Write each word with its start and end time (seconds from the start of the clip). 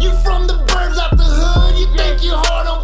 You 0.00 0.10
from 0.22 0.46
the 0.46 0.54
burbs 0.54 0.96
out 0.96 1.16
the 1.16 1.24
hood, 1.24 1.78
you 1.78 1.86
think 1.96 2.22
you 2.22 2.30
hard 2.32 2.68
on 2.68 2.77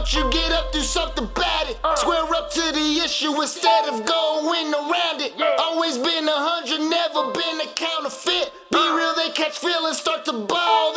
Don't 0.00 0.14
you 0.14 0.30
get 0.30 0.50
up, 0.52 0.72
do 0.72 0.80
something 0.80 1.24
about 1.24 1.68
it. 1.68 1.78
Uh. 1.84 1.94
Square 1.94 2.32
up 2.34 2.50
to 2.52 2.72
the 2.72 3.00
issue 3.04 3.38
instead 3.38 3.84
of 3.84 4.06
going 4.06 4.72
around 4.72 5.20
it. 5.20 5.34
Always 5.58 5.98
been 5.98 6.26
a 6.26 6.40
hundred, 6.40 6.80
never 6.88 7.30
been 7.36 7.60
a 7.60 7.68
counterfeit. 7.74 8.50
Be 8.72 8.78
uh. 8.78 8.96
real, 8.96 9.12
they 9.14 9.28
catch 9.32 9.58
feelings, 9.58 9.98
start 9.98 10.24
to 10.24 10.32
ball. 10.32 10.94